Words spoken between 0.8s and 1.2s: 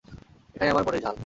মনের ঝাল।